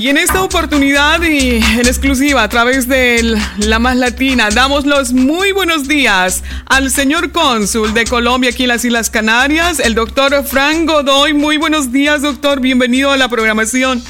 [0.00, 5.12] Y en esta oportunidad y en exclusiva a través de La Más Latina, damos los
[5.12, 10.44] muy buenos días al señor cónsul de Colombia aquí en las Islas Canarias, el doctor
[10.44, 11.32] Frank Godoy.
[11.32, 12.60] Muy buenos días, doctor.
[12.60, 14.00] Bienvenido a la programación.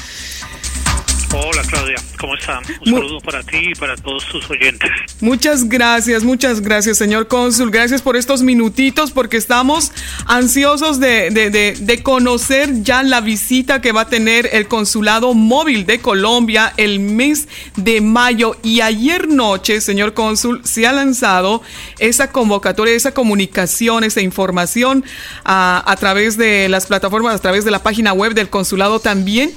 [1.31, 2.63] Hola Claudia, ¿cómo están?
[2.81, 4.89] Un saludo para ti y para todos tus oyentes.
[5.21, 9.91] Muchas gracias, muchas gracias señor cónsul, gracias por estos minutitos porque estamos
[10.25, 15.99] ansiosos de, de, conocer ya la visita que va a tener el consulado móvil de
[15.99, 21.61] Colombia el mes de mayo y ayer noche, señor cónsul, se ha lanzado
[21.99, 25.05] esa convocatoria, esa comunicación, esa información
[25.43, 29.51] a, a través de las plataformas, a través de la página web del consulado también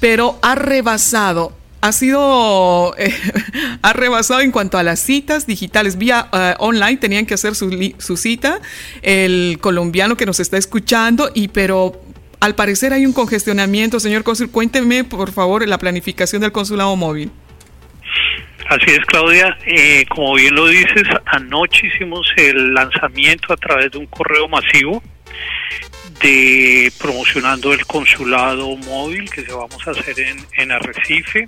[0.00, 3.12] pero ha rebasado ha sido eh,
[3.82, 5.98] ha rebasado en cuanto a las citas digitales.
[5.98, 8.60] Vía eh, online tenían que hacer su, su, cita
[9.02, 12.00] el colombiano que nos está escuchando y pero
[12.40, 14.00] al parecer hay un congestionamiento.
[14.00, 17.30] Señor cónsul cuénteme por favor la planificación del consulado móvil.
[18.68, 19.56] Así es, Claudia.
[19.64, 25.02] Eh, como bien lo dices, anoche hicimos el lanzamiento a través de un correo masivo
[26.22, 31.46] de promocionando el consulado móvil que se vamos a hacer en, en Arrecife,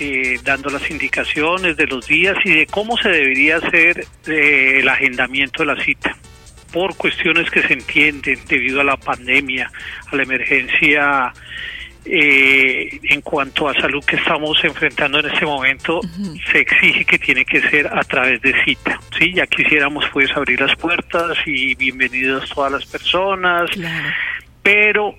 [0.00, 4.88] eh, dando las indicaciones de los días y de cómo se debería hacer eh, el
[4.88, 6.16] agendamiento de la cita.
[6.72, 9.70] Por cuestiones que se entienden debido a la pandemia,
[10.06, 11.32] a la emergencia
[12.10, 16.00] eh, en cuanto a salud que estamos enfrentando en este momento,
[16.50, 18.98] se exige que tiene que ser a través de cita.
[19.18, 23.70] Sí, ya quisiéramos pues abrir las puertas y bienvenidas todas las personas,
[24.62, 25.14] pero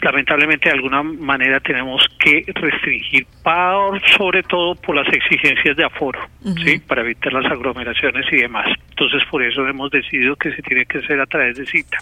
[0.00, 6.20] lamentablemente de alguna manera tenemos que restringir por, sobre todo por las exigencias de aforo,
[6.64, 6.78] ¿sí?
[6.78, 8.68] para evitar las aglomeraciones y demás.
[8.90, 11.98] Entonces por eso hemos decidido que se tiene que hacer a través de cita.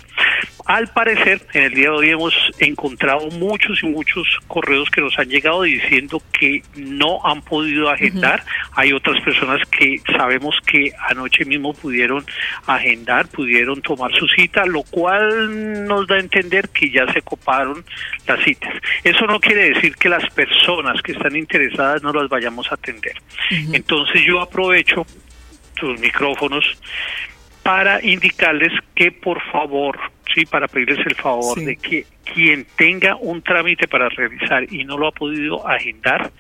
[0.67, 5.19] Al parecer, en el día de hoy hemos encontrado muchos y muchos correos que nos
[5.19, 8.43] han llegado diciendo que no han podido agendar.
[8.73, 12.25] Hay otras personas que sabemos que anoche mismo pudieron
[12.67, 17.85] agendar, pudieron tomar su cita, lo cual nos da a entender que ya se coparon
[18.27, 18.75] las citas.
[19.05, 23.15] Eso no quiere decir que las personas que están interesadas no las vayamos a atender.
[23.73, 25.07] Entonces yo aprovecho
[25.75, 26.65] tus micrófonos
[27.63, 29.99] para indicarles que por favor,
[30.35, 34.97] sí, para pedirles el favor de que quien tenga un trámite para realizar y no
[34.99, 36.31] lo ha podido agendar,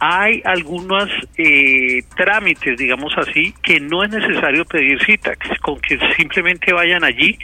[0.00, 5.32] Hay algunos eh, trámites, digamos así, que no es necesario pedir cita,
[5.62, 7.38] con que simplemente vayan allí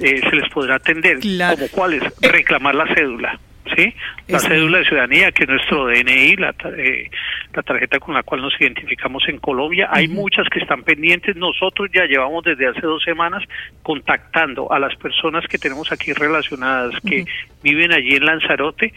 [0.00, 1.20] eh, se les podrá atender.
[1.20, 2.02] ¿Como cuáles?
[2.20, 3.38] Reclamar la cédula.
[3.76, 3.94] ¿Sí?
[4.28, 7.10] La cédula de ciudadanía, que es nuestro DNI, la, eh,
[7.52, 9.88] la tarjeta con la cual nos identificamos en Colombia.
[9.90, 11.36] Hay muchas que están pendientes.
[11.36, 13.42] Nosotros ya llevamos desde hace dos semanas
[13.82, 17.24] contactando a las personas que tenemos aquí relacionadas, que
[17.62, 18.92] viven allí en Lanzarote,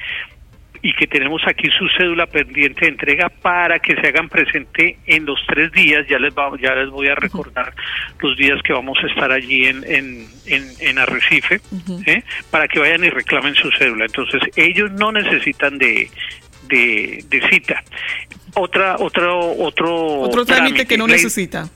[0.81, 5.25] y que tenemos aquí su cédula pendiente de entrega para que se hagan presente en
[5.25, 6.07] los tres días.
[6.07, 7.73] Ya les, va, ya les voy a recordar
[8.19, 10.27] los días que vamos a estar allí en, en,
[10.79, 11.61] en, Arrecife,
[12.05, 12.23] ¿eh?
[12.49, 14.05] para que vayan y reclamen su cédula.
[14.05, 16.09] Entonces, ellos no necesitan de,
[16.67, 17.83] de, cita.
[18.55, 21.69] Otra, otro, otro, otro trámite, que no necesita.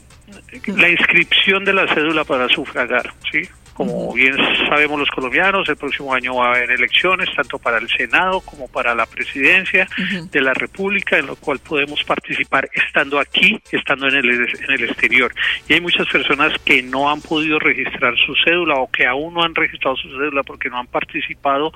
[0.65, 3.41] La inscripción de la cédula para sufragar, ¿sí?
[3.73, 4.35] Como bien
[4.69, 8.67] sabemos los colombianos, el próximo año va a haber elecciones, tanto para el Senado como
[8.67, 9.87] para la presidencia
[10.31, 14.83] de la República, en lo cual podemos participar estando aquí, estando en el, en el
[14.83, 15.33] exterior.
[15.67, 19.43] Y hay muchas personas que no han podido registrar su cédula o que aún no
[19.43, 21.71] han registrado su cédula porque no han participado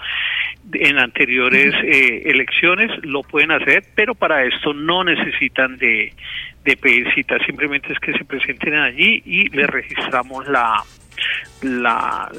[0.73, 6.13] en anteriores eh, elecciones, lo pueden hacer, pero para esto no necesitan de,
[6.63, 10.83] de pedir cita, simplemente es que se presenten allí y le registramos la
[11.61, 12.29] la,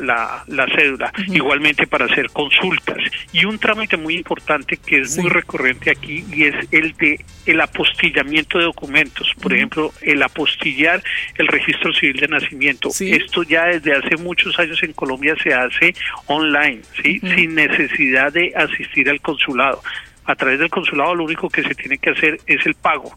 [0.47, 2.99] la, cédula, igualmente para hacer consultas.
[3.33, 7.61] Y un trámite muy importante que es muy recurrente aquí y es el de el
[7.61, 9.33] apostillamiento de documentos.
[9.41, 11.03] Por ejemplo, el apostillar
[11.37, 12.91] el registro civil de nacimiento.
[13.01, 15.95] Esto ya desde hace muchos años en Colombia se hace
[16.27, 17.21] online, ¿sí?
[17.21, 19.83] sin necesidad de asistir al consulado.
[20.25, 23.15] A través del consulado lo único que se tiene que hacer es el pago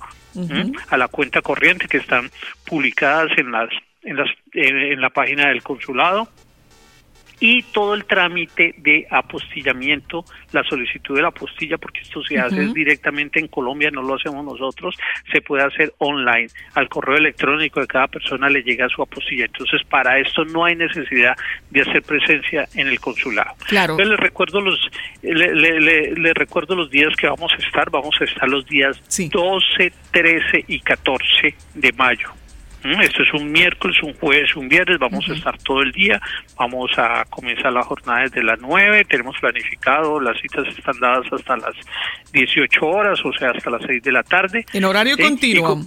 [0.89, 2.29] a la cuenta corriente que están
[2.65, 3.69] publicadas en las
[4.03, 6.27] en, las, en, la página del consulado
[7.39, 12.67] y todo el trámite de apostillamiento, la solicitud de la apostilla, porque esto se hace
[12.73, 14.95] directamente en Colombia, no lo hacemos nosotros,
[15.31, 16.47] se puede hacer online.
[16.75, 19.45] Al correo electrónico de cada persona le llega su apostilla.
[19.45, 21.35] Entonces, para esto no hay necesidad
[21.69, 23.55] de hacer presencia en el consulado.
[23.67, 23.93] Claro.
[23.93, 24.89] Entonces, les recuerdo los,
[25.21, 27.89] le, recuerdo los días que vamos a estar.
[27.89, 32.38] Vamos a estar los días 12, 13 y 14 de mayo.
[32.83, 36.21] Mm, esto es un miércoles, un jueves, un viernes, vamos a estar todo el día,
[36.57, 41.57] vamos a comenzar la jornada desde las 9, tenemos planificado, las citas están dadas hasta
[41.57, 41.75] las
[42.31, 44.65] 18 horas, o sea, hasta las 6 de la tarde.
[44.73, 45.85] En horario eh, continuo.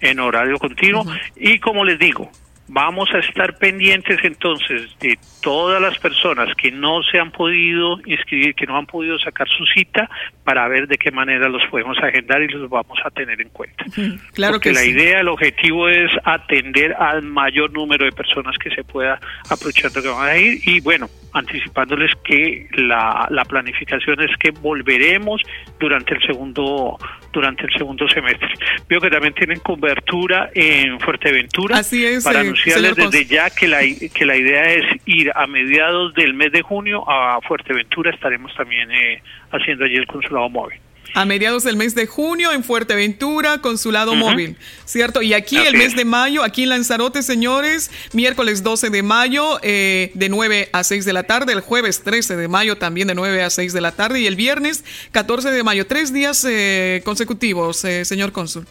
[0.00, 1.06] En horario continuo.
[1.36, 2.30] Y como les digo,
[2.72, 8.54] Vamos a estar pendientes entonces de todas las personas que no se han podido inscribir,
[8.54, 10.08] que no han podido sacar su cita,
[10.44, 13.84] para ver de qué manera los podemos agendar y los vamos a tener en cuenta.
[14.34, 18.70] Claro Porque que la idea, el objetivo es atender al mayor número de personas que
[18.70, 19.18] se pueda
[19.50, 25.42] aprovechando que van a ir y bueno, anticipándoles que la, la planificación es que volveremos
[25.80, 26.98] durante el segundo
[27.32, 28.48] durante el segundo semestre.
[28.88, 31.78] Veo que también tienen cobertura en Fuerteventura.
[31.78, 32.24] Así es.
[32.24, 36.52] Para anunciarles desde ya que la, que la idea es ir a mediados del mes
[36.52, 38.10] de junio a Fuerteventura.
[38.10, 39.22] Estaremos también eh,
[39.52, 40.78] haciendo allí el consulado móvil
[41.14, 45.22] a mediados del mes de junio en Fuerteventura, consulado móvil, ¿cierto?
[45.22, 50.12] Y aquí el mes de mayo, aquí en Lanzarote, señores, miércoles 12 de mayo eh,
[50.14, 53.42] de 9 a 6 de la tarde, el jueves 13 de mayo también de 9
[53.42, 57.84] a 6 de la tarde y el viernes 14 de mayo, tres días eh, consecutivos,
[57.84, 58.66] eh, señor cónsul.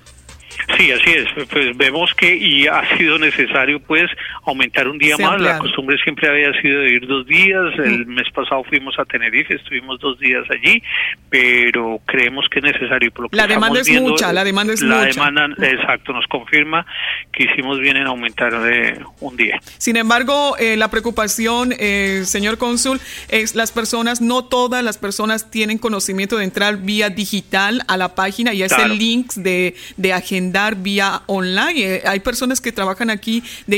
[0.78, 1.48] Sí, así es.
[1.48, 4.10] Pues vemos que y ha sido necesario pues
[4.46, 5.42] aumentar un día más.
[5.42, 7.74] La costumbre siempre había sido de ir dos días.
[7.84, 10.82] El mes pasado fuimos a Tenerife, estuvimos dos días allí,
[11.30, 13.12] pero creemos que es necesario.
[13.12, 15.26] Por lo que la demanda es mucha, la demanda es la mucha.
[15.26, 16.86] demanda, exacto, nos confirma
[17.32, 19.60] que hicimos bien en aumentar de un día.
[19.78, 23.00] Sin embargo, eh, la preocupación, eh, señor cónsul,
[23.30, 28.16] es las personas, no todas las personas tienen conocimiento de entrar vía digital a la
[28.16, 31.96] página y ese link de, de agenda vía online.
[31.96, 33.78] Eh, hay personas que trabajan aquí de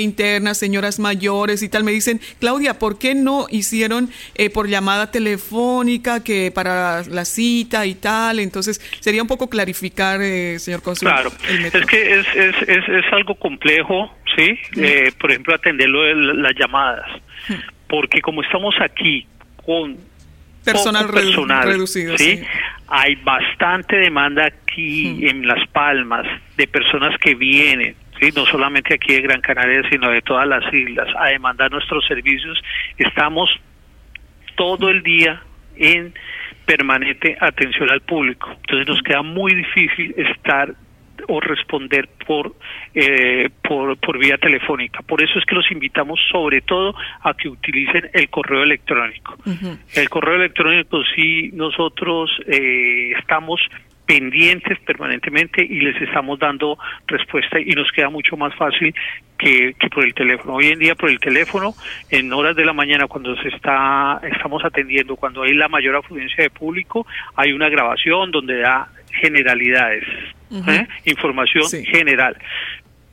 [0.57, 1.83] señoras mayores y tal.
[1.83, 7.86] Me dicen, Claudia, ¿por qué no hicieron eh, por llamada telefónica que para la cita
[7.86, 8.39] y tal?
[8.39, 11.09] Entonces, sería un poco clarificar, eh, señor consul.
[11.09, 14.57] Claro, es que es, es, es, es, algo complejo, ¿sí?
[15.19, 17.09] por ejemplo, atenderlo de las llamadas.
[17.88, 19.27] Porque como estamos aquí
[19.65, 19.98] con
[20.63, 21.07] personal,
[21.63, 22.42] reducido, ¿sí?
[22.88, 26.25] Hay bastante demanda aquí en Las Palmas
[26.58, 28.32] de personas que vienen, ¿sí?
[28.36, 32.62] no solamente aquí de Gran Canaria, sino de todas las islas, a demandar nuestros servicios.
[32.98, 33.50] Estamos
[34.56, 35.42] todo el día
[35.75, 36.13] en
[36.66, 38.50] permanente atención al público.
[38.62, 40.74] Entonces nos queda muy difícil estar
[41.28, 42.56] o responder por,
[42.94, 45.01] eh, por, por vía telefónica.
[45.01, 49.38] Por eso es que los invitamos sobre todo a que utilicen el correo electrónico.
[49.94, 53.62] El correo electrónico sí nosotros eh, estamos
[54.12, 56.77] pendientes permanentemente y les estamos dando
[57.08, 58.94] respuesta y nos queda mucho más fácil
[59.38, 60.56] que, que, por el teléfono.
[60.56, 61.74] Hoy en día por el teléfono,
[62.10, 66.44] en horas de la mañana cuando se está estamos atendiendo, cuando hay la mayor afluencia
[66.44, 68.89] de público, hay una grabación donde da
[69.22, 70.03] generalidades,
[70.68, 70.88] ¿eh?
[71.06, 72.36] información general.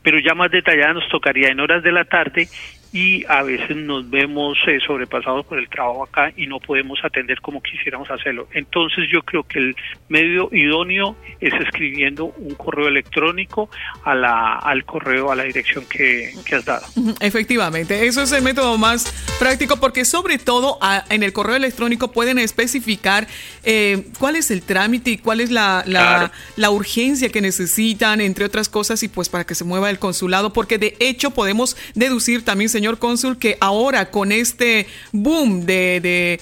[0.03, 2.49] Pero ya más detallada nos tocaría en horas de la tarde
[2.93, 7.41] y a veces nos vemos eh, sobrepasados por el trabajo acá y no podemos atender
[7.41, 8.49] como quisiéramos hacerlo.
[8.53, 9.77] Entonces yo creo que el
[10.09, 13.69] medio idóneo es escribiendo un correo electrónico
[14.05, 16.87] a la, al correo, a la dirección que, has dado.
[17.21, 20.79] Efectivamente, eso es el método más práctico porque sobre todo
[21.11, 23.27] en el correo electrónico pueden especificar
[23.65, 28.45] eh, cuál es el trámite y cuál es la, la, la urgencia que necesitan, entre
[28.45, 32.45] otras cosas, y pues para que se mueva el consulado, porque de hecho podemos deducir
[32.45, 36.41] también, señor cónsul, que ahora con este boom de de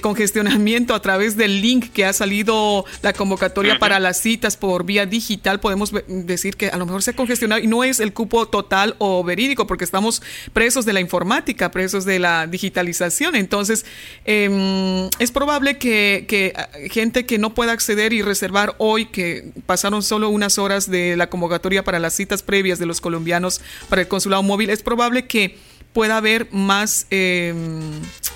[0.00, 5.06] congestionamiento a través del link que ha salido la convocatoria para las citas por vía
[5.06, 8.46] digital, podemos decir que a lo mejor se ha congestionado y no es el cupo
[8.46, 13.36] total o verídico, porque estamos presos de la informática, presos de la digitalización.
[13.36, 13.86] Entonces,
[14.24, 19.52] em, es probable que, que ah, gente que no pueda acceder y reservar hoy, que
[19.66, 24.02] pasaron solo unas horas de la convocatoria para las citas previas de los colombianos para
[24.02, 25.56] el consulado móvil, es probable que
[25.96, 27.54] pueda haber más, eh,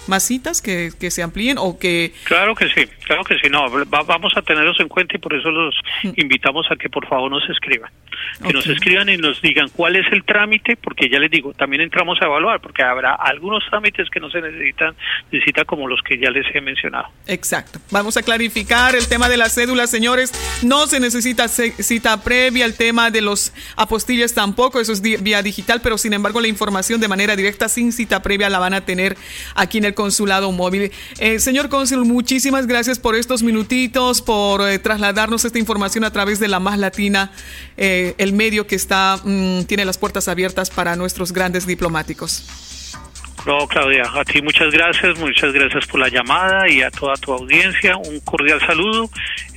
[0.08, 2.14] más citas que, que, se amplíen o que...
[2.24, 5.50] Claro que sí, claro que sí, no, vamos a tenerlos en cuenta y por eso
[5.50, 6.12] los mm.
[6.16, 7.90] invitamos a que por favor nos escriban,
[8.46, 11.82] que nos escriban y nos digan cuál es el trámite, porque ya les digo, también
[11.82, 14.94] entramos a evaluar, porque habrá algunos trámites que no se necesitan,
[15.30, 17.08] necesita como los que ya les he mencionado.
[17.26, 20.32] Exacto, vamos a clarificar el tema de las cédulas, señores,
[20.62, 25.80] no se necesita cita previa, el tema de los apostilles tampoco, eso es vía digital,
[25.82, 29.16] pero sin embargo la información de manera directa sin cita previa la van a tener
[29.54, 30.90] aquí en el consulado móvil.
[31.18, 36.40] Eh, señor cónsul, muchísimas gracias por estos minutitos, por eh, trasladarnos esta información a través
[36.40, 37.32] de la Más Latina,
[37.76, 42.44] eh, el medio que está mm, tiene las puertas abiertas para nuestros grandes diplomáticos.
[43.46, 47.32] No, Claudia, a ti muchas gracias, muchas gracias por la llamada y a toda tu
[47.32, 47.96] audiencia.
[47.96, 49.08] Un cordial saludo.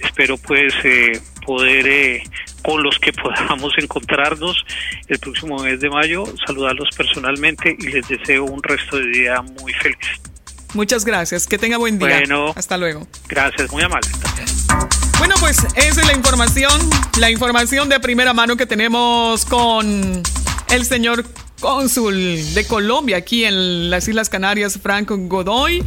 [0.01, 0.73] Espero pues
[1.45, 2.23] poder
[2.61, 4.63] con los que podamos encontrarnos
[5.09, 9.73] el próximo mes de mayo, saludarlos personalmente y les deseo un resto de día muy
[9.73, 9.97] feliz.
[10.73, 12.19] Muchas gracias, que tenga buen día.
[12.19, 13.05] Bueno, hasta luego.
[13.27, 14.07] Gracias, muy amable.
[15.19, 16.89] Bueno, pues esa es la información,
[17.19, 20.23] la información de primera mano que tenemos con
[20.69, 21.25] el señor
[21.59, 25.83] cónsul de Colombia aquí en las Islas Canarias, Franco Godoy.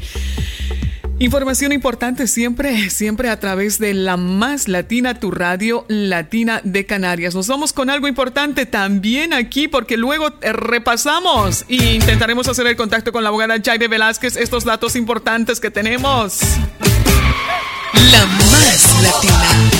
[1.19, 7.35] Información importante siempre, siempre a través de la más latina, tu radio latina de Canarias.
[7.35, 12.77] Nos vamos con algo importante también aquí porque luego eh, repasamos e intentaremos hacer el
[12.77, 16.41] contacto con la abogada Jaide Velázquez, estos datos importantes que tenemos.
[18.11, 19.76] La más latina.